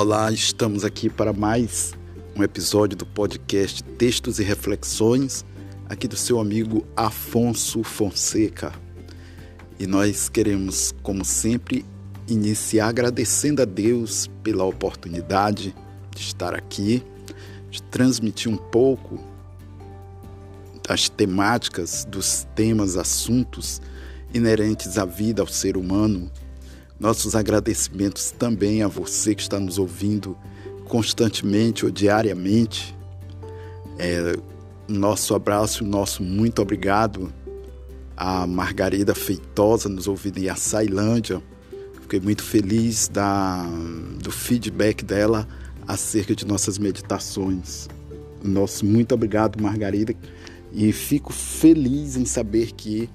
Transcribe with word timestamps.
Olá, 0.00 0.32
estamos 0.32 0.82
aqui 0.82 1.10
para 1.10 1.30
mais 1.30 1.92
um 2.34 2.42
episódio 2.42 2.96
do 2.96 3.04
podcast 3.04 3.84
Textos 3.84 4.38
e 4.38 4.42
Reflexões, 4.42 5.44
aqui 5.90 6.08
do 6.08 6.16
seu 6.16 6.40
amigo 6.40 6.86
Afonso 6.96 7.82
Fonseca. 7.82 8.72
E 9.78 9.86
nós 9.86 10.30
queremos, 10.30 10.94
como 11.02 11.22
sempre, 11.22 11.84
iniciar 12.26 12.88
agradecendo 12.88 13.60
a 13.60 13.66
Deus 13.66 14.26
pela 14.42 14.64
oportunidade 14.64 15.74
de 16.16 16.22
estar 16.22 16.54
aqui, 16.54 17.04
de 17.70 17.82
transmitir 17.82 18.50
um 18.50 18.56
pouco 18.56 19.22
das 20.88 21.10
temáticas, 21.10 22.06
dos 22.06 22.46
temas, 22.54 22.96
assuntos 22.96 23.82
inerentes 24.32 24.96
à 24.96 25.04
vida, 25.04 25.42
ao 25.42 25.46
ser 25.46 25.76
humano 25.76 26.30
nossos 27.00 27.34
agradecimentos 27.34 28.30
também 28.30 28.82
a 28.82 28.88
você 28.88 29.34
que 29.34 29.40
está 29.40 29.58
nos 29.58 29.78
ouvindo 29.78 30.36
constantemente 30.84 31.86
ou 31.86 31.90
diariamente. 31.90 32.94
É, 33.98 34.36
nosso 34.86 35.34
abraço, 35.34 35.82
nosso 35.84 36.22
muito 36.22 36.60
obrigado 36.60 37.32
a 38.16 38.46
Margarida 38.46 39.14
Feitosa 39.14 39.88
nos 39.88 40.06
ouvindo 40.06 40.38
em 40.38 40.50
Açailândia. 40.50 41.42
Fiquei 42.02 42.20
muito 42.20 42.42
feliz 42.42 43.08
da, 43.08 43.66
do 44.22 44.30
feedback 44.30 45.02
dela 45.02 45.48
acerca 45.88 46.34
de 46.34 46.44
nossas 46.44 46.76
meditações. 46.76 47.88
Nosso 48.44 48.84
muito 48.84 49.14
obrigado, 49.14 49.62
Margarida, 49.62 50.14
e 50.72 50.92
fico 50.92 51.32
feliz 51.32 52.16
em 52.16 52.26
saber 52.26 52.72
que 52.72 53.08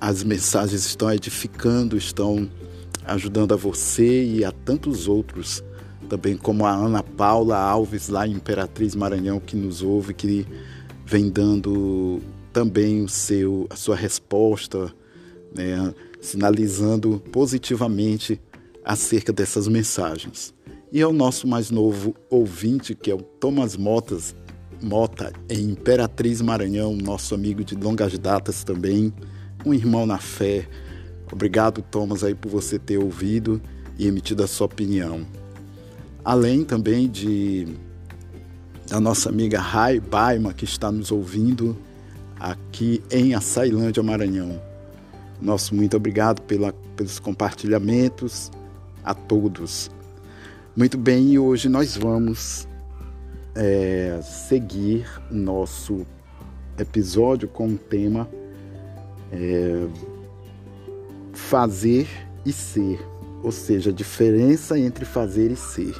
as 0.00 0.24
mensagens 0.24 0.84
estão 0.84 1.12
edificando, 1.12 1.96
estão 1.96 2.48
ajudando 3.08 3.52
a 3.52 3.56
você 3.56 4.24
e 4.24 4.44
a 4.44 4.52
tantos 4.52 5.08
outros, 5.08 5.64
também 6.08 6.36
como 6.36 6.64
a 6.64 6.72
Ana 6.72 7.02
Paula 7.02 7.58
Alves 7.58 8.08
lá 8.08 8.26
em 8.26 8.32
Imperatriz 8.32 8.94
Maranhão 8.94 9.40
que 9.40 9.56
nos 9.56 9.82
ouve, 9.82 10.14
que 10.14 10.46
vem 11.04 11.30
dando 11.30 12.20
também 12.52 13.02
o 13.02 13.08
seu 13.08 13.66
a 13.70 13.76
sua 13.76 13.96
resposta, 13.96 14.92
né, 15.54 15.92
sinalizando 16.20 17.22
positivamente 17.32 18.40
acerca 18.84 19.32
dessas 19.32 19.68
mensagens. 19.68 20.54
E 20.90 21.02
ao 21.02 21.12
nosso 21.12 21.46
mais 21.46 21.70
novo 21.70 22.14
ouvinte, 22.30 22.94
que 22.94 23.10
é 23.10 23.14
o 23.14 23.18
Thomas 23.18 23.76
Motas, 23.76 24.34
Mota, 24.82 25.32
em 25.50 25.70
Imperatriz 25.70 26.40
Maranhão, 26.40 26.96
nosso 26.96 27.34
amigo 27.34 27.64
de 27.64 27.74
longas 27.74 28.16
datas 28.18 28.64
também, 28.64 29.12
um 29.66 29.74
irmão 29.74 30.06
na 30.06 30.18
fé, 30.18 30.68
Obrigado, 31.32 31.82
Thomas, 31.82 32.24
aí 32.24 32.34
por 32.34 32.50
você 32.50 32.78
ter 32.78 32.98
ouvido 32.98 33.60
e 33.98 34.06
emitido 34.06 34.42
a 34.42 34.46
sua 34.46 34.66
opinião. 34.66 35.26
Além 36.24 36.64
também 36.64 37.08
de 37.08 37.66
da 38.88 38.98
nossa 39.00 39.28
amiga 39.28 39.60
Rai 39.60 40.00
Baima, 40.00 40.54
que 40.54 40.64
está 40.64 40.90
nos 40.90 41.12
ouvindo 41.12 41.76
aqui 42.40 43.02
em 43.10 43.34
Açailândia, 43.34 44.02
Maranhão. 44.02 44.60
Nosso 45.40 45.74
muito 45.74 45.96
obrigado 45.96 46.40
pela, 46.42 46.72
pelos 46.96 47.18
compartilhamentos 47.18 48.50
a 49.04 49.12
todos. 49.12 49.90
Muito 50.74 50.96
bem, 50.96 51.32
e 51.32 51.38
hoje 51.38 51.68
nós 51.68 51.96
vamos 51.96 52.66
é, 53.54 54.20
seguir 54.22 55.06
o 55.30 55.34
nosso 55.34 56.06
episódio 56.78 57.48
com 57.48 57.68
o 57.68 57.76
tema 57.76 58.28
é, 59.32 59.86
fazer 61.38 62.06
e 62.44 62.52
ser, 62.52 63.00
ou 63.42 63.50
seja, 63.50 63.88
a 63.88 63.92
diferença 63.92 64.78
entre 64.78 65.04
fazer 65.04 65.50
e 65.50 65.56
ser. 65.56 65.94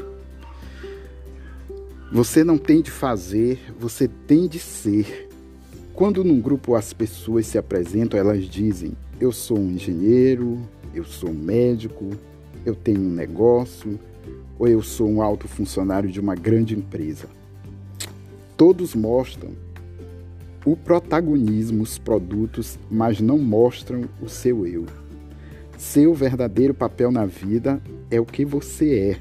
Você 2.13 2.45
não 2.45 2.59
tem 2.59 2.83
de 2.83 2.91
fazer, 2.91 3.59
você 3.79 4.09
tem 4.09 4.47
de 4.47 4.59
ser. 4.59 5.29
Quando 5.95 6.23
num 6.23 6.41
grupo 6.41 6.75
as 6.75 6.93
pessoas 6.93 7.47
se 7.47 7.57
apresentam, 7.57 8.19
elas 8.19 8.45
dizem: 8.45 8.93
Eu 9.19 9.33
sou 9.33 9.59
um 9.59 9.71
engenheiro, 9.71 10.59
eu 10.95 11.05
sou 11.05 11.31
um 11.31 11.35
médico, 11.35 12.11
eu 12.67 12.75
tenho 12.75 13.01
um 13.01 13.11
negócio, 13.11 13.99
ou 14.59 14.69
eu 14.69 14.83
sou 14.83 15.09
um 15.09 15.23
alto 15.23 15.49
funcionário 15.49 16.11
de 16.11 16.21
uma 16.21 16.35
grande 16.35 16.75
empresa. 16.75 17.27
Todos 18.57 18.95
mostram 18.95 19.51
o 20.65 20.77
protagonismo, 20.77 21.83
os 21.83 21.97
produtos, 21.97 22.79
mas 22.91 23.21
não 23.21 23.39
mostram 23.39 24.05
o 24.21 24.29
seu 24.29 24.67
eu. 24.67 24.85
Seu 25.79 26.13
verdadeiro 26.13 26.75
papel 26.75 27.13
na 27.13 27.25
vida 27.25 27.81
é 28.11 28.21
o 28.21 28.27
que 28.27 28.45
você 28.45 29.13
é. 29.13 29.21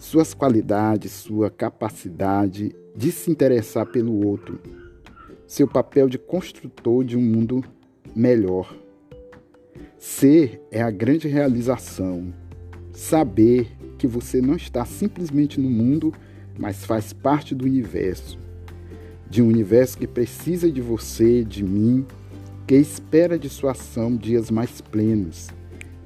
Suas 0.00 0.34
qualidades, 0.34 1.12
sua 1.12 1.50
capacidade 1.50 2.74
de 2.96 3.12
se 3.12 3.30
interessar 3.30 3.86
pelo 3.86 4.26
outro. 4.26 4.58
Seu 5.46 5.68
papel 5.68 6.08
de 6.08 6.18
construtor 6.18 7.04
de 7.04 7.16
um 7.16 7.20
mundo 7.20 7.64
melhor. 8.12 8.76
Ser 9.96 10.60
é 10.72 10.82
a 10.82 10.90
grande 10.90 11.28
realização. 11.28 12.34
Saber 12.92 13.68
que 13.96 14.08
você 14.08 14.40
não 14.40 14.56
está 14.56 14.84
simplesmente 14.84 15.60
no 15.60 15.70
mundo, 15.70 16.12
mas 16.58 16.84
faz 16.84 17.12
parte 17.12 17.54
do 17.54 17.64
universo. 17.64 18.36
De 19.30 19.40
um 19.40 19.46
universo 19.46 19.96
que 19.96 20.08
precisa 20.08 20.72
de 20.72 20.80
você, 20.80 21.44
de 21.44 21.62
mim, 21.62 22.04
que 22.66 22.74
espera 22.74 23.38
de 23.38 23.48
sua 23.48 23.70
ação 23.70 24.16
dias 24.16 24.50
mais 24.50 24.80
plenos 24.80 25.56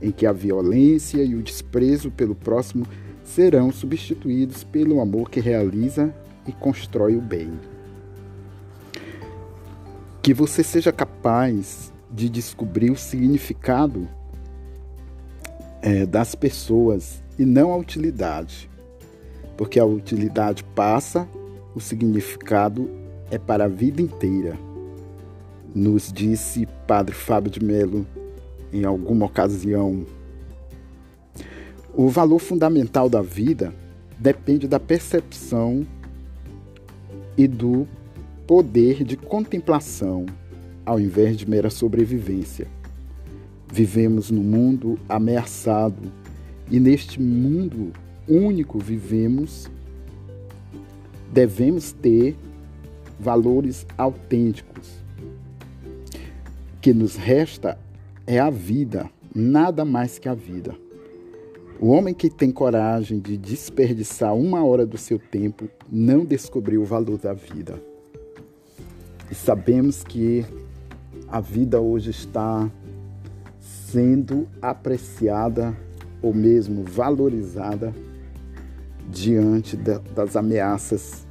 em 0.03 0.11
que 0.11 0.27
a 0.27 0.33
violência 0.33 1.23
e 1.23 1.35
o 1.35 1.43
desprezo 1.43 2.11
pelo 2.11 2.35
próximo 2.35 2.85
serão 3.23 3.71
substituídos 3.71 4.65
pelo 4.65 5.01
amor 5.01 5.31
que 5.31 5.41
realiza 5.41 6.13
e 6.47 6.53
constrói 6.53 7.17
o 7.17 7.21
bem. 7.21 7.53
Que 10.21 10.35
você 10.35 10.63
seja 10.63 10.93
capaz 10.93 11.93
de 12.11 12.29
descobrir 12.29 12.91
o 12.91 12.97
significado 12.97 14.09
é, 15.81 16.05
das 16.05 16.35
pessoas 16.35 17.23
e 17.39 17.45
não 17.45 17.73
a 17.73 17.77
utilidade, 17.77 18.69
porque 19.57 19.81
a 19.81 19.85
utilidade 19.85 20.65
passa, 20.75 21.29
o 21.75 21.81
significado 21.81 22.91
é 23.31 23.39
para 23.39 23.65
a 23.65 23.69
vida 23.69 24.03
inteira. 24.03 24.59
Nos 25.75 26.13
disse 26.13 26.67
Padre 26.87 27.15
Fábio 27.15 27.51
de 27.51 27.65
Melo 27.65 28.07
em 28.73 28.85
alguma 28.85 29.27
ocasião. 29.27 30.07
O 31.95 32.09
valor 32.09 32.39
fundamental 32.39 33.09
da 33.09 33.21
vida 33.21 33.73
depende 34.19 34.67
da 34.67 34.81
percepção 34.81 35.87
e 37.37 37.47
do 37.47 37.87
poder 38.47 39.05
de 39.05 39.17
contemplação, 39.17 40.27
ao 40.87 40.99
invés 40.99 41.37
de 41.37 41.49
mera 41.49 41.71
sobrevivência. 41.71 42.67
Vivemos 43.71 44.31
num 44.31 44.43
mundo 44.43 44.99
ameaçado 45.09 46.13
e 46.71 46.79
neste 46.79 47.21
mundo 47.21 47.93
único 48.29 48.79
vivemos, 48.79 49.71
devemos 51.33 51.93
ter 51.93 52.37
valores 53.19 53.87
autênticos. 53.97 54.89
O 56.75 56.81
que 56.81 56.93
nos 56.93 57.17
resta 57.17 57.79
é 58.27 58.39
a 58.39 58.51
vida, 58.51 59.11
nada 59.35 59.85
mais 59.85 60.19
que 60.19 60.29
a 60.29 60.35
vida. 60.35 60.75
O 61.81 61.89
homem 61.89 62.15
que 62.15 62.31
tem 62.31 62.51
coragem 62.51 63.19
de 63.19 63.37
desperdiçar 63.37 64.35
uma 64.35 64.65
hora 64.65 64.87
do 64.87 64.97
seu 64.97 65.19
tempo 65.19 65.69
não 65.91 66.25
descobriu 66.25 66.83
o 66.83 66.85
valor 66.85 67.19
da 67.19 67.33
vida. 67.33 67.83
E 69.31 69.35
sabemos 69.35 70.05
que 70.05 70.45
a 71.27 71.41
vida 71.41 71.81
hoje 71.81 72.11
está 72.11 72.71
sendo 73.59 74.47
apreciada 74.61 75.77
ou 76.23 76.33
mesmo 76.33 76.85
valorizada 76.85 77.93
diante 79.11 79.77
das 79.77 80.37
ameaças 80.37 81.27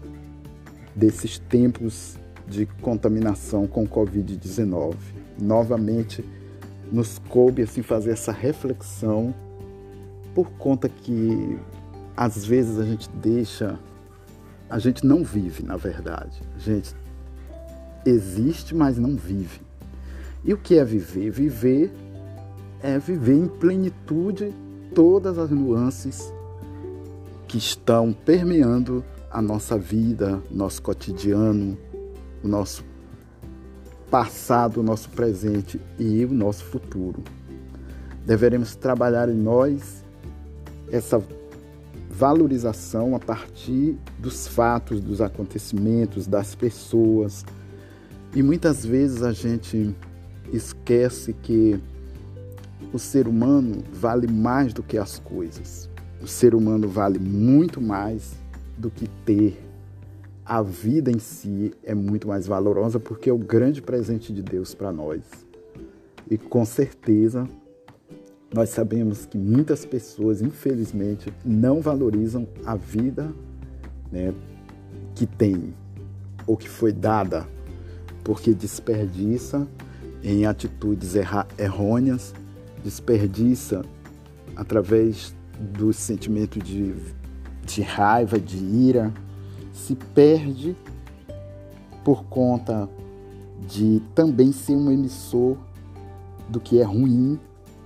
desses 0.94 1.40
tempos 1.40 2.18
de 2.48 2.66
contaminação 2.82 3.66
com 3.66 3.88
Covid-19. 3.88 4.96
Novamente, 5.42 6.26
nos 6.92 7.20
coube 7.30 7.62
assim 7.62 7.82
fazer 7.82 8.12
essa 8.12 8.32
reflexão 8.32 9.34
por 10.36 10.50
conta 10.52 10.90
que 10.90 11.58
às 12.16 12.46
vezes 12.46 12.78
a 12.80 12.86
gente 12.86 13.10
deixa 13.10 13.80
a 14.72 14.80
gente 14.80 15.06
não 15.06 15.22
vive, 15.22 15.64
na 15.64 15.76
verdade. 15.76 16.42
A 16.56 16.60
gente 16.60 16.96
existe, 18.06 18.74
mas 18.74 18.98
não 18.98 19.18
vive. 19.18 19.60
E 20.46 20.54
o 20.54 20.58
que 20.58 20.78
é 20.78 20.86
viver? 20.86 21.30
Viver 21.30 21.92
é 22.82 22.98
viver 22.98 23.36
em 23.36 23.48
plenitude 23.48 24.54
todas 24.96 25.38
as 25.38 25.50
nuances 25.50 26.34
que 27.50 27.58
estão 27.58 28.14
permeando 28.14 29.04
a 29.30 29.42
nossa 29.42 29.78
vida, 29.78 30.42
nosso 30.50 30.82
cotidiano, 30.82 31.78
o 32.42 32.48
nosso 32.48 32.84
passado, 34.12 34.82
o 34.82 34.84
nosso 34.84 35.10
presente 35.10 35.80
e 35.98 36.26
o 36.26 36.34
nosso 36.34 36.66
futuro. 36.66 37.24
Deveremos 38.26 38.76
trabalhar 38.76 39.30
em 39.30 39.36
nós 39.36 40.04
essa 40.92 41.24
valorização 42.10 43.16
a 43.16 43.20
partir 43.20 43.98
dos 44.20 44.48
fatos, 44.48 45.00
dos 45.00 45.22
acontecimentos, 45.22 46.28
das 46.28 46.54
pessoas. 46.54 47.46
E 48.36 48.44
muitas 48.44 48.86
vezes 48.86 49.24
a 49.24 49.32
gente 49.32 49.96
esquece 50.52 51.34
que 51.34 51.82
o 52.92 53.00
ser 53.00 53.28
humano 53.30 53.82
vale 53.94 54.28
mais 54.28 54.74
do 54.74 54.84
que 54.84 54.98
as 54.98 55.20
coisas. 55.20 55.90
O 56.22 56.28
ser 56.28 56.54
humano 56.54 56.88
vale 56.88 57.18
muito 57.18 57.80
mais 57.80 58.34
do 58.78 58.92
que 58.92 59.08
ter. 59.26 59.71
A 60.46 60.62
vida 60.62 61.12
em 61.12 61.20
si 61.20 61.74
é 61.84 61.94
muito 61.94 62.28
mais 62.28 62.48
valorosa 62.48 63.00
porque 63.00 63.30
é 63.30 63.34
o 63.34 63.38
grande 63.38 63.82
presente 63.82 64.34
de 64.34 64.42
Deus 64.42 64.74
para 64.74 64.92
nós. 64.92 65.22
E 66.30 66.38
com 66.38 66.66
certeza 66.66 67.48
nós 68.54 68.70
sabemos 68.70 69.26
que 69.26 69.38
muitas 69.38 69.86
pessoas, 69.86 70.42
infelizmente, 70.42 71.34
não 71.46 71.80
valorizam 71.80 72.48
a 72.66 72.76
vida 72.76 73.34
né, 74.12 74.34
que 75.16 75.26
tem 75.26 75.74
ou 76.46 76.58
que 76.58 76.68
foi 76.68 76.92
dada, 76.92 77.48
porque 78.24 78.54
desperdiça 78.54 79.66
em 80.24 80.46
atitudes 80.46 81.14
errôneas, 81.58 82.34
desperdiça 82.84 83.84
através 84.56 85.34
do 85.58 85.94
sentimento 85.94 86.60
de, 86.60 86.94
de 87.64 87.82
raiva, 87.82 88.40
de 88.40 88.58
ira, 88.58 89.14
se 89.82 89.96
perde 89.96 90.76
por 92.04 92.24
conta 92.26 92.90
de 93.68 94.02
também 94.16 94.52
ser 94.52 94.76
um 94.76 94.92
emissor 94.92 95.58
do 96.50 96.60
que 96.60 96.80
é 96.80 96.84
ruim 96.84 97.40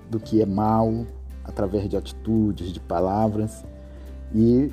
do 0.09 0.19
que 0.19 0.41
é 0.41 0.45
mal, 0.45 1.05
através 1.43 1.89
de 1.89 1.97
atitudes, 1.97 2.71
de 2.71 2.79
palavras. 2.79 3.63
E 4.33 4.71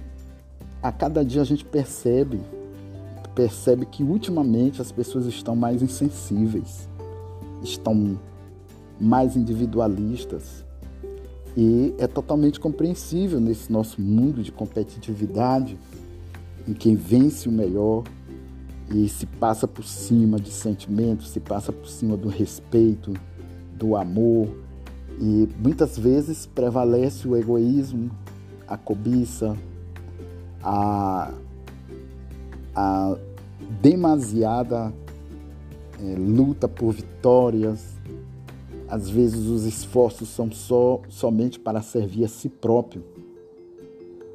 a 0.82 0.90
cada 0.92 1.24
dia 1.24 1.42
a 1.42 1.44
gente 1.44 1.64
percebe, 1.64 2.40
percebe 3.34 3.86
que 3.86 4.02
ultimamente 4.02 4.80
as 4.80 4.92
pessoas 4.92 5.26
estão 5.26 5.56
mais 5.56 5.82
insensíveis, 5.82 6.88
estão 7.62 8.18
mais 9.00 9.36
individualistas. 9.36 10.64
E 11.56 11.94
é 11.98 12.06
totalmente 12.06 12.58
compreensível 12.58 13.38
nesse 13.38 13.70
nosso 13.70 14.00
mundo 14.00 14.42
de 14.42 14.50
competitividade, 14.50 15.78
em 16.66 16.72
quem 16.74 16.94
vence 16.94 17.48
o 17.48 17.52
melhor 17.52 18.04
e 18.90 19.08
se 19.08 19.26
passa 19.26 19.66
por 19.66 19.84
cima 19.84 20.38
de 20.38 20.50
sentimentos, 20.50 21.30
se 21.30 21.40
passa 21.40 21.72
por 21.72 21.88
cima 21.88 22.16
do 22.16 22.28
respeito, 22.28 23.12
do 23.74 23.96
amor, 23.96 24.48
e 25.20 25.48
muitas 25.58 25.98
vezes 25.98 26.46
prevalece 26.46 27.26
o 27.26 27.36
egoísmo, 27.36 28.10
a 28.66 28.76
cobiça, 28.76 29.56
a, 30.62 31.32
a 32.74 33.16
demasiada 33.80 34.92
é, 36.00 36.14
luta 36.16 36.68
por 36.68 36.92
vitórias. 36.92 37.92
Às 38.88 39.08
vezes 39.08 39.46
os 39.46 39.64
esforços 39.64 40.28
são 40.28 40.50
só 40.52 41.00
somente 41.08 41.58
para 41.58 41.80
servir 41.80 42.24
a 42.24 42.28
si 42.28 42.48
próprio. 42.48 43.02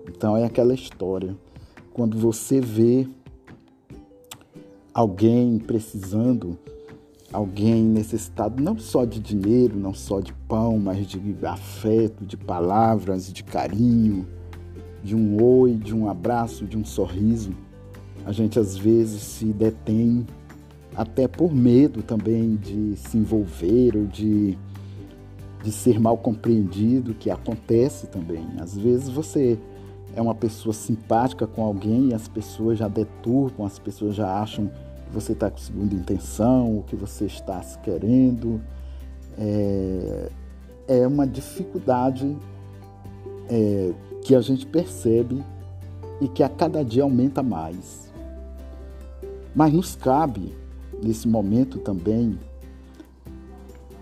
Então 0.07 0.35
é 0.35 0.45
aquela 0.45 0.73
história. 0.73 1.35
Quando 1.97 2.15
você 2.15 2.61
vê 2.61 3.07
alguém 4.93 5.57
precisando 5.57 6.55
alguém 7.33 7.83
necessitado 7.83 8.61
não 8.61 8.77
só 8.77 9.03
de 9.03 9.19
dinheiro, 9.19 9.75
não 9.75 9.95
só 9.95 10.19
de 10.19 10.31
pão, 10.47 10.77
mas 10.77 11.07
de 11.07 11.19
afeto, 11.43 12.23
de 12.23 12.37
palavras, 12.37 13.33
de 13.33 13.43
carinho, 13.43 14.27
de 15.03 15.15
um 15.15 15.41
oi, 15.43 15.73
de 15.73 15.95
um 15.95 16.07
abraço, 16.07 16.65
de 16.65 16.77
um 16.77 16.85
sorriso. 16.85 17.49
A 18.23 18.31
gente 18.31 18.59
às 18.59 18.77
vezes 18.77 19.23
se 19.23 19.45
detém 19.45 20.23
até 20.95 21.27
por 21.27 21.51
medo 21.51 22.03
também 22.03 22.57
de 22.57 22.95
se 22.95 23.17
envolver 23.17 23.97
ou 23.97 24.05
de, 24.05 24.55
de 25.63 25.71
ser 25.71 25.99
mal 25.99 26.15
compreendido, 26.15 27.15
que 27.15 27.31
acontece 27.31 28.05
também. 28.05 28.45
Às 28.59 28.77
vezes 28.77 29.09
você 29.09 29.57
é 30.15 30.21
uma 30.21 30.35
pessoa 30.35 30.73
simpática 30.73 31.45
com 31.45 31.63
alguém 31.63 32.09
e 32.09 32.13
as 32.13 32.27
pessoas 32.27 32.79
já 32.79 32.87
deturpam, 32.87 33.65
as 33.65 33.77
pessoas 33.77 34.15
já 34.15 34.41
acham 34.41 34.67
que 35.05 35.13
você 35.13 35.33
está 35.33 35.49
com 35.49 35.57
segunda 35.57 35.93
intenção, 35.93 36.79
o 36.79 36.83
que 36.83 36.95
você 36.95 37.25
está 37.25 37.61
se 37.61 37.77
querendo. 37.79 38.61
É, 39.37 40.31
é 40.87 41.07
uma 41.07 41.27
dificuldade 41.27 42.35
é, 43.49 43.93
que 44.23 44.33
a 44.33 44.41
gente 44.41 44.65
percebe 44.65 45.43
e 46.19 46.27
que 46.27 46.41
a 46.43 46.49
cada 46.49 46.83
dia 46.83 47.03
aumenta 47.03 47.43
mais. 47.43 48.11
Mas 49.55 49.73
nos 49.73 49.95
cabe, 49.95 50.55
nesse 51.03 51.27
momento 51.27 51.79
também, 51.79 52.37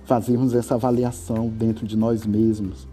fazermos 0.06 0.54
essa 0.54 0.76
avaliação 0.76 1.50
dentro 1.50 1.86
de 1.86 1.98
nós 1.98 2.26
mesmos. 2.26 2.88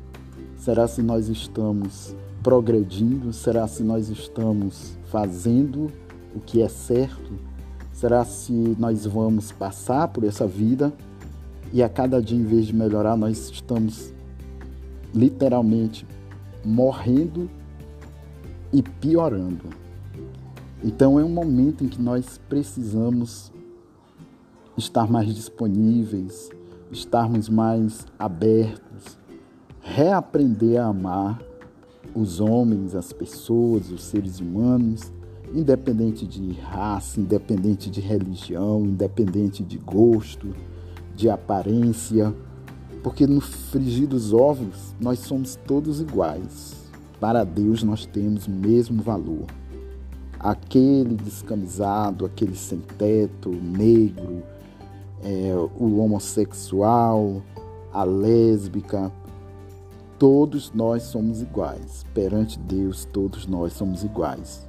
Será 0.56 0.88
se 0.88 1.02
nós 1.02 1.28
estamos 1.28 2.14
progredindo? 2.42 3.32
Será 3.32 3.66
se 3.68 3.82
nós 3.82 4.08
estamos 4.08 4.96
fazendo 5.10 5.90
o 6.34 6.40
que 6.40 6.60
é 6.60 6.68
certo? 6.68 7.32
Será 7.92 8.24
se 8.24 8.52
nós 8.78 9.06
vamos 9.06 9.52
passar 9.52 10.08
por 10.08 10.24
essa 10.24 10.46
vida 10.46 10.92
e 11.72 11.82
a 11.82 11.88
cada 11.88 12.20
dia, 12.20 12.36
em 12.36 12.44
vez 12.44 12.66
de 12.66 12.74
melhorar, 12.74 13.16
nós 13.16 13.50
estamos 13.50 14.12
literalmente 15.14 16.06
morrendo 16.64 17.48
e 18.72 18.82
piorando? 18.82 19.70
Então 20.82 21.18
é 21.20 21.24
um 21.24 21.28
momento 21.28 21.84
em 21.84 21.88
que 21.88 22.02
nós 22.02 22.40
precisamos 22.48 23.52
estar 24.76 25.08
mais 25.08 25.32
disponíveis, 25.32 26.50
estarmos 26.90 27.48
mais 27.48 28.04
abertos, 28.18 29.16
reaprender 29.80 30.80
a 30.80 30.86
amar 30.86 31.51
os 32.14 32.40
homens, 32.40 32.94
as 32.94 33.12
pessoas, 33.12 33.90
os 33.90 34.02
seres 34.04 34.40
humanos 34.40 35.12
independente 35.54 36.26
de 36.26 36.52
raça, 36.52 37.20
independente 37.20 37.90
de 37.90 38.00
religião, 38.00 38.84
independente 38.84 39.62
de 39.62 39.78
gosto, 39.78 40.54
de 41.14 41.28
aparência, 41.28 42.34
porque 43.02 43.26
no 43.26 43.40
frigir 43.40 44.06
dos 44.06 44.32
ovos 44.32 44.94
nós 45.00 45.18
somos 45.18 45.56
todos 45.66 46.00
iguais. 46.00 46.74
Para 47.20 47.44
Deus 47.44 47.82
nós 47.82 48.06
temos 48.06 48.46
o 48.46 48.50
mesmo 48.50 49.02
valor. 49.02 49.46
Aquele 50.38 51.14
descamisado, 51.14 52.24
aquele 52.24 52.56
sem 52.56 52.78
teto, 52.98 53.50
negro, 53.50 54.42
é, 55.22 55.54
o 55.78 55.98
homossexual, 55.98 57.42
a 57.92 58.02
lésbica, 58.02 59.12
todos 60.22 60.70
nós 60.72 61.02
somos 61.02 61.42
iguais. 61.42 62.06
Perante 62.14 62.56
Deus, 62.56 63.04
todos 63.04 63.44
nós 63.44 63.72
somos 63.72 64.04
iguais. 64.04 64.68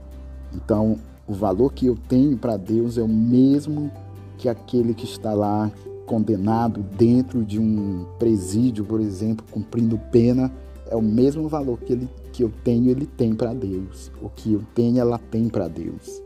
Então, 0.52 0.98
o 1.28 1.34
valor 1.34 1.72
que 1.72 1.86
eu 1.86 1.96
tenho 1.96 2.36
para 2.36 2.58
Deus 2.58 2.98
é 2.98 3.04
o 3.04 3.08
mesmo 3.08 3.92
que 4.36 4.50
aquele 4.50 4.96
que 4.96 5.06
está 5.06 5.32
lá 5.36 5.72
condenado 6.08 6.82
dentro 6.82 7.46
de 7.46 7.60
um 7.60 8.04
presídio, 8.18 8.84
por 8.84 9.00
exemplo, 9.00 9.46
cumprindo 9.52 9.96
pena, 10.12 10.52
é 10.88 10.96
o 10.96 11.04
mesmo 11.04 11.48
valor 11.48 11.78
que, 11.82 11.94
ele, 11.94 12.10
que 12.32 12.44
eu 12.44 12.52
tenho, 12.64 12.90
ele 12.90 13.06
tem 13.06 13.36
para 13.36 13.54
Deus. 13.54 14.12
O 14.24 14.30
que 14.30 14.54
eu 14.54 14.64
tenho, 14.74 14.98
ela 14.98 15.20
tem 15.20 15.50
para 15.50 15.68
Deus. 15.68 16.20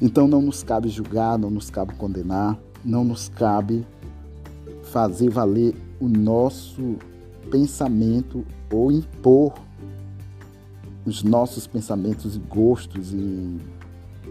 Então 0.00 0.28
não 0.28 0.40
nos 0.40 0.62
cabe 0.62 0.88
julgar, 0.88 1.36
não 1.36 1.50
nos 1.50 1.70
cabe 1.70 1.92
condenar, 1.96 2.56
não 2.84 3.02
nos 3.02 3.28
cabe 3.28 3.84
fazer 4.84 5.28
valer 5.28 5.74
o 5.98 6.06
nosso 6.06 6.98
pensamento 7.50 8.44
ou 8.72 8.90
impor 8.90 9.54
os 11.06 11.22
nossos 11.22 11.66
pensamentos 11.66 12.36
e 12.36 12.38
gostos 12.38 13.12
e, 13.12 13.58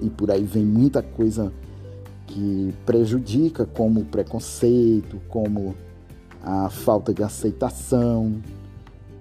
e 0.02 0.10
por 0.10 0.32
aí 0.32 0.44
vem 0.44 0.66
muita 0.66 1.02
coisa 1.02 1.54
que 2.26 2.74
prejudica, 2.86 3.66
como 3.66 4.06
preconceito, 4.06 5.22
como 5.30 5.76
a 6.42 6.70
falta 6.70 7.14
de 7.14 7.24
aceitação. 7.24 8.42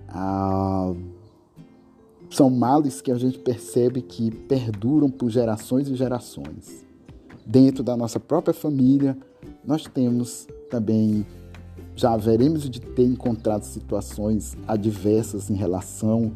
A... 0.08 0.92
São 2.30 2.48
males 2.48 3.02
que 3.02 3.12
a 3.12 3.16
gente 3.16 3.38
percebe 3.38 4.00
que 4.00 4.30
perduram 4.30 5.10
por 5.10 5.28
gerações 5.28 5.88
e 5.88 5.94
gerações. 5.94 6.84
Dentro 7.44 7.82
da 7.84 7.96
nossa 7.96 8.18
própria 8.18 8.54
família, 8.54 9.18
nós 9.64 9.86
temos 9.86 10.46
também, 10.70 11.26
já 12.02 12.16
veremos 12.16 12.68
de 12.68 12.80
ter 12.80 13.04
encontrado 13.04 13.62
situações 13.62 14.56
adversas 14.66 15.48
em 15.48 15.54
relação 15.54 16.32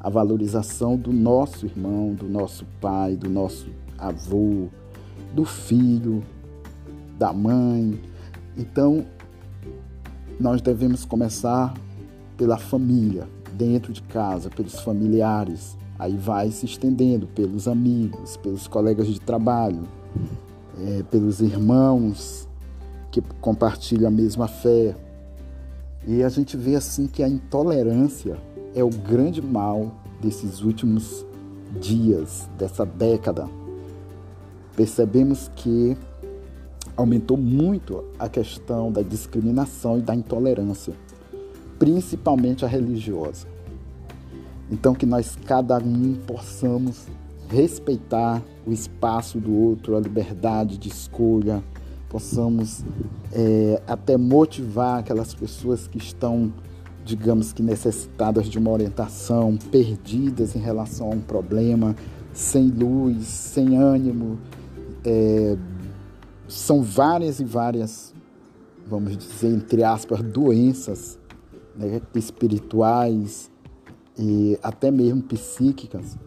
a 0.00 0.08
valorização 0.08 0.96
do 0.96 1.12
nosso 1.12 1.66
irmão, 1.66 2.14
do 2.14 2.26
nosso 2.26 2.64
pai, 2.80 3.16
do 3.16 3.28
nosso 3.28 3.68
avô, 3.98 4.68
do 5.34 5.44
filho, 5.44 6.22
da 7.18 7.34
mãe. 7.34 8.00
Então, 8.56 9.04
nós 10.38 10.62
devemos 10.62 11.04
começar 11.04 11.74
pela 12.38 12.56
família, 12.56 13.28
dentro 13.52 13.92
de 13.92 14.00
casa, 14.00 14.48
pelos 14.48 14.80
familiares, 14.80 15.76
aí 15.98 16.16
vai 16.16 16.50
se 16.50 16.64
estendendo 16.64 17.26
pelos 17.26 17.68
amigos, 17.68 18.38
pelos 18.38 18.66
colegas 18.66 19.06
de 19.06 19.20
trabalho, 19.20 19.82
é, 20.82 21.02
pelos 21.02 21.42
irmãos 21.42 22.48
que 23.10 23.20
compartilham 23.38 24.08
a 24.08 24.10
mesma 24.10 24.48
fé. 24.48 24.96
E 26.06 26.22
a 26.22 26.28
gente 26.28 26.56
vê 26.56 26.76
assim 26.76 27.06
que 27.06 27.22
a 27.22 27.28
intolerância 27.28 28.38
é 28.74 28.82
o 28.82 28.88
grande 28.88 29.42
mal 29.42 29.92
desses 30.20 30.62
últimos 30.62 31.26
dias, 31.78 32.48
dessa 32.58 32.86
década. 32.86 33.48
Percebemos 34.74 35.50
que 35.56 35.96
aumentou 36.96 37.36
muito 37.36 38.04
a 38.18 38.28
questão 38.28 38.90
da 38.90 39.02
discriminação 39.02 39.98
e 39.98 40.02
da 40.02 40.14
intolerância, 40.14 40.94
principalmente 41.78 42.64
a 42.64 42.68
religiosa. 42.68 43.46
Então, 44.70 44.94
que 44.94 45.04
nós, 45.04 45.36
cada 45.44 45.78
um, 45.78 46.14
possamos 46.26 47.06
respeitar 47.48 48.40
o 48.66 48.72
espaço 48.72 49.38
do 49.38 49.52
outro, 49.52 49.96
a 49.96 50.00
liberdade 50.00 50.78
de 50.78 50.88
escolha, 50.88 51.62
possamos 52.10 52.84
é, 53.32 53.80
até 53.86 54.16
motivar 54.18 54.98
aquelas 54.98 55.32
pessoas 55.32 55.86
que 55.86 55.96
estão, 55.96 56.52
digamos 57.04 57.52
que 57.52 57.62
necessitadas 57.62 58.48
de 58.48 58.58
uma 58.58 58.70
orientação, 58.70 59.56
perdidas 59.70 60.56
em 60.56 60.58
relação 60.58 61.12
a 61.12 61.14
um 61.14 61.20
problema, 61.20 61.94
sem 62.32 62.68
luz, 62.68 63.26
sem 63.26 63.76
ânimo, 63.76 64.38
é, 65.04 65.56
são 66.48 66.82
várias 66.82 67.38
e 67.38 67.44
várias, 67.44 68.12
vamos 68.86 69.16
dizer, 69.16 69.54
entre 69.54 69.84
aspas, 69.84 70.20
doenças 70.20 71.16
né, 71.76 72.02
espirituais 72.14 73.50
e 74.18 74.58
até 74.62 74.90
mesmo 74.90 75.22
psíquicas. 75.22 76.18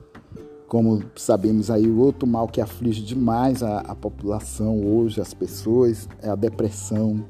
Como 0.73 1.03
sabemos 1.15 1.69
aí, 1.69 1.87
o 1.87 1.99
outro 1.99 2.25
mal 2.25 2.47
que 2.47 2.59
aflige 2.59 3.03
demais 3.03 3.61
a, 3.61 3.81
a 3.81 3.93
população 3.93 4.83
hoje, 4.83 5.21
as 5.21 5.31
pessoas, 5.31 6.09
é 6.19 6.27
a 6.27 6.33
depressão. 6.33 7.23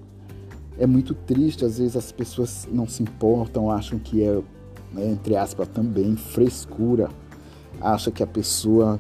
É 0.80 0.88
muito 0.88 1.14
triste, 1.14 1.66
às 1.66 1.78
vezes 1.78 1.98
as 1.98 2.10
pessoas 2.10 2.66
não 2.72 2.88
se 2.88 3.04
importam, 3.04 3.70
acham 3.70 4.00
que 4.00 4.24
é, 4.24 4.42
né, 4.94 5.12
entre 5.12 5.36
aspas, 5.36 5.68
também 5.68 6.16
frescura. 6.16 7.10
Acha 7.82 8.12
que 8.12 8.24
a 8.24 8.28
pessoa 8.28 8.98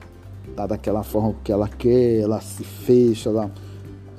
está 0.49 0.67
daquela 0.67 1.03
forma 1.03 1.33
que 1.41 1.49
ela 1.49 1.69
quer, 1.69 2.19
ela 2.19 2.41
se 2.41 2.65
fecha, 2.65 3.29
ela 3.29 3.49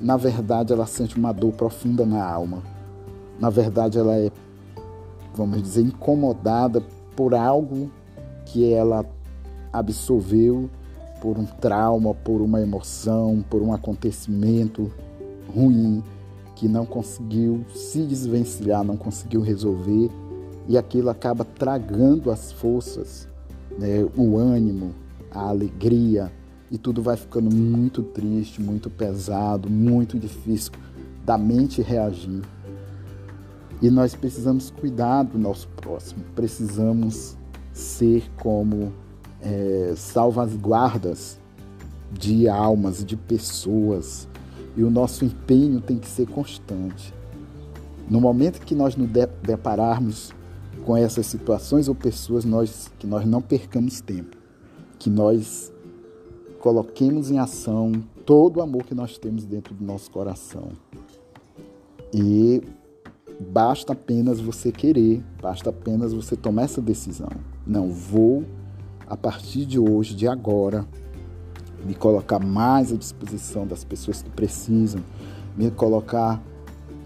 na 0.01 0.17
verdade 0.17 0.73
ela 0.73 0.87
sente 0.87 1.19
uma 1.19 1.33
dor 1.33 1.53
profunda 1.53 2.03
na 2.03 2.27
alma. 2.27 2.63
Na 3.39 3.51
verdade 3.51 3.99
ela 3.99 4.15
é, 4.17 4.31
vamos 5.35 5.61
dizer, 5.61 5.83
incomodada 5.83 6.81
por 7.15 7.35
algo 7.35 7.91
que 8.43 8.73
ela 8.73 9.05
absorveu, 9.79 10.69
por 11.21 11.37
um 11.37 11.45
trauma, 11.45 12.13
por 12.13 12.41
uma 12.41 12.61
emoção, 12.61 13.43
por 13.49 13.61
um 13.61 13.73
acontecimento 13.73 14.91
ruim 15.53 16.03
que 16.55 16.67
não 16.67 16.85
conseguiu 16.85 17.65
se 17.73 18.03
desvencilhar, 18.03 18.83
não 18.83 18.95
conseguiu 18.95 19.41
resolver 19.41 20.09
e 20.67 20.77
aquilo 20.77 21.09
acaba 21.09 21.43
tragando 21.43 22.31
as 22.31 22.51
forças, 22.51 23.27
né, 23.77 24.07
o 24.15 24.37
ânimo, 24.37 24.93
a 25.31 25.49
alegria, 25.49 26.31
e 26.71 26.77
tudo 26.77 27.01
vai 27.01 27.15
ficando 27.15 27.53
muito 27.53 28.01
triste, 28.01 28.61
muito 28.61 28.89
pesado, 28.89 29.69
muito 29.69 30.17
difícil 30.17 30.71
da 31.23 31.37
mente 31.37 31.81
reagir. 31.81 32.41
E 33.81 33.89
nós 33.89 34.15
precisamos 34.15 34.71
cuidar 34.71 35.23
do 35.23 35.37
nosso 35.37 35.67
próximo, 35.69 36.23
precisamos 36.35 37.37
ser 37.73 38.23
como 38.41 38.91
é, 39.41 39.93
salvaguardas 39.95 41.39
de 42.11 42.47
almas, 42.47 43.03
de 43.03 43.15
pessoas, 43.15 44.27
e 44.75 44.83
o 44.83 44.89
nosso 44.89 45.25
empenho 45.25 45.81
tem 45.81 45.97
que 45.97 46.07
ser 46.07 46.27
constante. 46.27 47.13
No 48.09 48.21
momento 48.21 48.59
que 48.61 48.75
nós 48.75 48.95
nos 48.95 49.09
depararmos 49.41 50.33
com 50.85 50.95
essas 50.95 51.25
situações 51.25 51.87
ou 51.87 51.95
pessoas, 51.95 52.45
nós, 52.45 52.91
que 52.99 53.07
nós 53.07 53.25
não 53.25 53.41
percamos 53.41 54.01
tempo, 54.01 54.37
que 54.99 55.09
nós 55.09 55.71
coloquemos 56.59 57.31
em 57.31 57.39
ação 57.39 57.91
todo 58.25 58.57
o 58.57 58.61
amor 58.61 58.83
que 58.83 58.95
nós 58.95 59.17
temos 59.17 59.45
dentro 59.45 59.73
do 59.73 59.83
nosso 59.83 60.09
coração. 60.11 60.69
E 62.13 62.61
basta 63.39 63.93
apenas 63.93 64.39
você 64.39 64.71
querer, 64.71 65.23
basta 65.41 65.69
apenas 65.69 66.13
você 66.13 66.35
tomar 66.35 66.63
essa 66.63 66.81
decisão. 66.81 67.29
Não 67.65 67.89
vou, 67.89 68.43
a 69.07 69.15
partir 69.15 69.65
de 69.65 69.79
hoje, 69.79 70.15
de 70.15 70.27
agora, 70.27 70.85
me 71.85 71.93
colocar 71.93 72.39
mais 72.39 72.91
à 72.91 72.95
disposição 72.95 73.67
das 73.67 73.83
pessoas 73.83 74.21
que 74.21 74.29
precisam, 74.29 75.01
me 75.55 75.69
colocar 75.69 76.41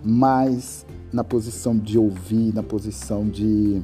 mais 0.03 0.85
na 1.11 1.23
posição 1.23 1.77
de 1.77 1.97
ouvir, 1.97 2.53
na 2.53 2.63
posição 2.63 3.27
de 3.27 3.81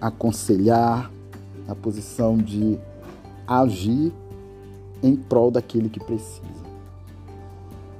aconselhar, 0.00 1.10
na 1.66 1.74
posição 1.74 2.36
de 2.36 2.78
agir 3.46 4.12
em 5.02 5.14
prol 5.14 5.50
daquele 5.50 5.88
que 5.88 6.00
precisa. 6.00 6.60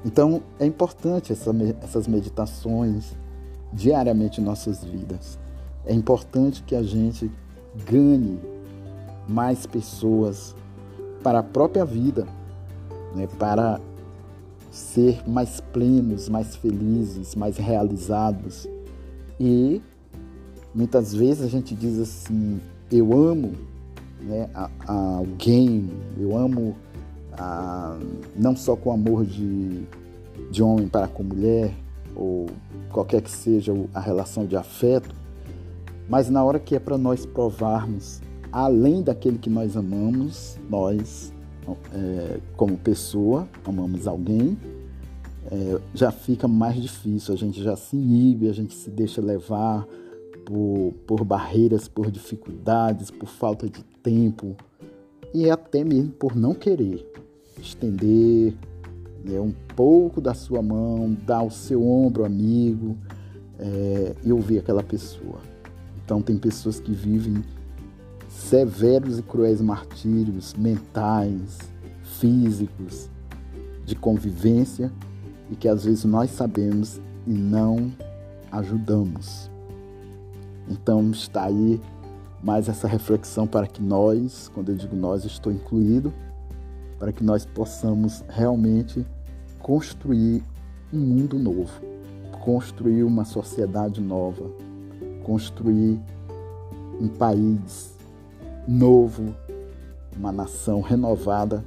Então 0.05 0.43
é 0.59 0.67
importante 0.67 1.33
essa, 1.33 1.53
essas 1.83 2.09
meditações 2.09 3.15
diariamente 3.73 4.41
em 4.41 4.45
nossas 4.45 4.83
vidas. 4.83 5.39
É 5.85 5.95
importante 5.95 6.63
que 6.65 6.75
a 6.75 6.83
gente 6.83 7.31
ganhe 7.87 8.41
mais 9.29 9.67
pessoas 9.67 10.55
para 11.23 11.41
a 11.41 11.43
própria 11.43 11.85
vida, 11.85 12.27
né? 13.15 13.29
para 13.39 13.81
ser 14.71 15.29
mais 15.29 15.61
plenos, 15.61 16.29
mais 16.29 16.57
felizes, 16.57 17.35
mais 17.35 17.57
realizados. 17.57 18.69
E 19.39 19.81
muitas 20.75 21.15
vezes 21.15 21.45
a 21.45 21.49
gente 21.49 21.75
diz 21.75 21.99
assim: 21.99 22.61
eu 22.91 23.13
amo 23.13 23.53
né, 24.23 24.49
a, 24.55 24.71
a 24.87 25.17
alguém, 25.17 25.91
eu 26.19 26.37
amo 26.37 26.77
não 28.37 28.55
só 28.55 28.77
com 28.77 28.93
amor 28.93 29.25
de, 29.25 29.83
de 30.51 30.63
homem 30.63 30.89
para 30.89 31.09
com 31.09 31.23
mulher, 31.23 31.75
ou 32.15 32.47
qualquer 32.91 33.23
que 33.23 33.31
seja 33.31 33.73
a 33.95 34.01
relação 34.01 34.45
de 34.45 34.57
afeto, 34.57 35.15
mas 36.09 36.29
na 36.29 36.45
hora 36.45 36.59
que 36.59 36.75
é 36.75 36.79
para 36.79 36.99
nós 36.99 37.25
provarmos, 37.25 38.21
além 38.53 39.03
daquele 39.03 39.39
que 39.39 39.51
nós 39.51 39.77
amamos, 39.77 40.59
nós, 40.69 41.33
é, 41.93 42.41
como 42.57 42.77
pessoa, 42.77 43.49
amamos 43.65 44.07
alguém, 44.07 44.57
é, 45.51 45.81
já 45.95 46.11
fica 46.11 46.47
mais 46.47 46.81
difícil, 46.81 47.35
a 47.35 47.37
gente 47.37 47.63
já 47.63 47.77
se 47.77 47.97
inibe, 47.97 48.49
a 48.49 48.53
gente 48.53 48.75
se 48.75 48.91
deixa 48.91 49.21
levar 49.21 49.87
por, 50.45 50.93
por 51.07 51.25
barreiras, 51.25 51.89
por 51.89 52.11
dificuldades, 52.11 53.11
por 53.11 53.29
falta 53.29 53.69
de 53.69 53.83
tempo 54.03 54.57
e 55.33 55.49
até 55.49 55.85
mesmo 55.85 56.11
por 56.13 56.35
não 56.35 56.55
querer 56.55 57.07
estender 57.61 58.55
né, 59.25 59.41
um 59.41 59.53
pouco 59.77 60.21
da 60.21 60.35
sua 60.35 60.63
mão, 60.63 61.17
dar 61.27 61.43
o 61.43 61.51
seu 61.51 61.87
ombro 61.87 62.25
amigo 62.25 62.97
é, 63.59 64.15
e 64.25 64.33
ouvir 64.33 64.59
aquela 64.59 64.83
pessoa. 64.83 65.41
Então, 66.05 66.21
tem 66.21 66.37
pessoas 66.37 66.81
que 66.81 66.93
vivem 66.93 67.45
severos 68.31 69.19
e 69.19 69.23
cruéis 69.23 69.61
martírios 69.61 70.55
mentais, 70.55 71.59
físicos, 72.21 73.11
de 73.85 73.97
convivência 73.97 74.93
e 75.51 75.57
que 75.57 75.69
às 75.69 75.85
vezes 75.85 76.05
nós 76.05 76.31
sabemos 76.31 77.01
e 77.27 77.31
não 77.33 77.93
ajudamos. 78.53 79.51
Então, 80.69 81.11
está 81.11 81.45
aí 81.45 81.81
mais 82.43 82.69
essa 82.69 82.87
reflexão 82.87 83.47
para 83.47 83.67
que 83.67 83.83
nós, 83.83 84.49
quando 84.55 84.71
eu 84.71 84.77
digo 84.77 84.95
nós, 84.95 85.25
estou 85.25 85.53
incluído, 85.53 86.15
para 86.99 87.13
que 87.13 87.25
nós 87.25 87.45
possamos 87.45 88.23
realmente 88.29 89.05
construir 89.59 90.43
um 90.93 90.99
mundo 90.99 91.39
novo, 91.39 91.73
construir 92.45 93.03
uma 93.03 93.25
sociedade 93.25 94.01
nova, 94.01 94.49
construir 95.25 96.01
um 97.01 97.09
país 97.09 98.00
novo, 98.71 99.35
uma 100.17 100.31
nação 100.31 100.81
renovada, 100.81 101.65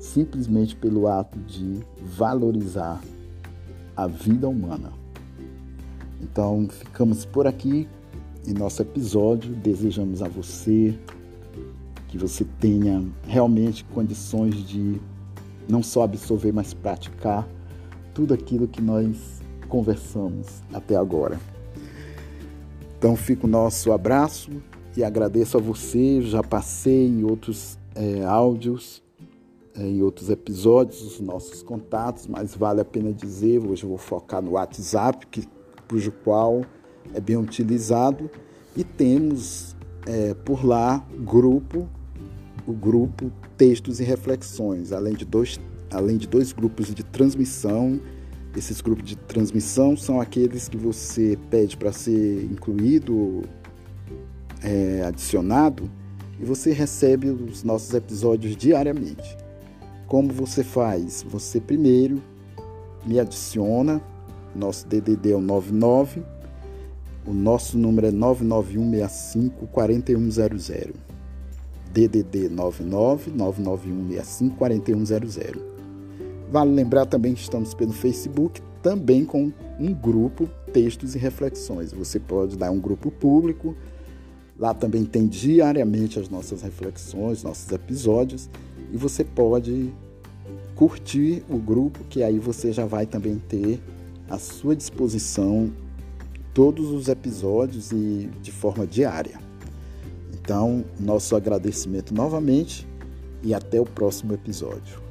simplesmente 0.00 0.74
pelo 0.74 1.06
ato 1.06 1.38
de 1.38 1.80
valorizar 2.02 3.00
a 3.96 4.08
vida 4.08 4.48
humana. 4.48 4.92
Então, 6.20 6.66
ficamos 6.68 7.24
por 7.24 7.46
aqui 7.46 7.88
em 8.46 8.52
nosso 8.52 8.82
episódio. 8.82 9.54
Desejamos 9.54 10.22
a 10.22 10.28
você 10.28 10.98
que 12.08 12.18
você 12.18 12.44
tenha 12.58 13.04
realmente 13.28 13.84
condições 13.84 14.56
de 14.66 15.00
não 15.68 15.84
só 15.84 16.02
absorver, 16.02 16.50
mas 16.50 16.74
praticar 16.74 17.46
tudo 18.12 18.34
aquilo 18.34 18.66
que 18.66 18.82
nós 18.82 19.40
conversamos 19.68 20.48
até 20.72 20.96
agora. 20.96 21.38
Então 22.98 23.14
fica 23.14 23.46
o 23.46 23.48
nosso 23.48 23.92
abraço 23.92 24.50
e 24.96 25.04
agradeço 25.04 25.56
a 25.56 25.60
você. 25.60 26.20
Já 26.22 26.42
passei 26.42 27.06
em 27.06 27.24
outros 27.24 27.78
é, 27.94 28.24
áudios, 28.24 29.02
é, 29.74 29.82
em 29.82 30.02
outros 30.02 30.30
episódios, 30.30 31.02
os 31.02 31.20
nossos 31.20 31.62
contatos, 31.62 32.26
mas 32.26 32.54
vale 32.54 32.80
a 32.80 32.84
pena 32.84 33.12
dizer. 33.12 33.58
Hoje 33.58 33.84
eu 33.84 33.88
vou 33.88 33.98
focar 33.98 34.42
no 34.42 34.52
WhatsApp, 34.52 35.26
que, 35.26 35.46
cujo 35.88 36.12
qual 36.24 36.64
é 37.14 37.20
bem 37.20 37.36
utilizado, 37.36 38.30
e 38.76 38.84
temos 38.84 39.76
é, 40.06 40.34
por 40.34 40.64
lá 40.64 41.04
grupo, 41.18 41.88
o 42.66 42.72
grupo 42.72 43.32
Textos 43.56 44.00
e 44.00 44.04
Reflexões, 44.04 44.92
além 44.92 45.14
de 45.14 45.24
dois, 45.24 45.58
além 45.90 46.16
de 46.16 46.26
dois 46.26 46.52
grupos 46.52 46.94
de 46.94 47.02
transmissão 47.02 48.00
esses 48.56 48.80
grupos 48.80 49.08
de 49.08 49.16
transmissão 49.16 49.96
são 49.96 50.20
aqueles 50.20 50.68
que 50.68 50.76
você 50.76 51.38
pede 51.50 51.76
para 51.76 51.92
ser 51.92 52.44
incluído, 52.44 53.42
é, 54.62 55.02
adicionado, 55.06 55.90
e 56.38 56.44
você 56.44 56.72
recebe 56.72 57.28
os 57.28 57.62
nossos 57.62 57.92
episódios 57.92 58.56
diariamente. 58.56 59.36
Como 60.06 60.32
você 60.32 60.64
faz? 60.64 61.24
Você 61.28 61.60
primeiro 61.60 62.22
me 63.04 63.20
adiciona, 63.20 64.00
nosso 64.54 64.86
DDD 64.86 65.32
é 65.32 65.36
o 65.36 65.40
99, 65.40 66.22
o 67.26 67.32
nosso 67.32 67.78
número 67.78 68.06
é 68.06 68.10
99165 68.10 69.66
4100. 69.68 70.92
DDD 71.92 72.48
99 72.48 73.30
99165 73.30 74.56
4100. 74.56 75.70
Vale 76.50 76.72
lembrar 76.72 77.06
também 77.06 77.34
que 77.34 77.40
estamos 77.40 77.74
pelo 77.74 77.92
Facebook, 77.92 78.60
também 78.82 79.24
com 79.24 79.52
um 79.78 79.92
grupo 79.92 80.48
Textos 80.72 81.14
e 81.14 81.18
Reflexões. 81.18 81.92
Você 81.92 82.18
pode 82.18 82.56
dar 82.56 82.70
um 82.70 82.80
grupo 82.80 83.10
público, 83.10 83.76
lá 84.60 84.74
também 84.74 85.06
tem 85.06 85.26
diariamente 85.26 86.20
as 86.20 86.28
nossas 86.28 86.60
reflexões, 86.60 87.42
nossos 87.42 87.72
episódios, 87.72 88.50
e 88.92 88.96
você 88.96 89.24
pode 89.24 89.90
curtir 90.76 91.42
o 91.48 91.56
grupo, 91.56 92.04
que 92.10 92.22
aí 92.22 92.38
você 92.38 92.70
já 92.70 92.84
vai 92.84 93.06
também 93.06 93.38
ter 93.48 93.80
à 94.28 94.38
sua 94.38 94.76
disposição 94.76 95.72
todos 96.52 96.90
os 96.90 97.08
episódios 97.08 97.90
e 97.90 98.28
de 98.42 98.52
forma 98.52 98.86
diária. 98.86 99.40
Então, 100.34 100.84
nosso 100.98 101.34
agradecimento 101.34 102.12
novamente 102.12 102.86
e 103.42 103.54
até 103.54 103.80
o 103.80 103.86
próximo 103.86 104.34
episódio. 104.34 105.09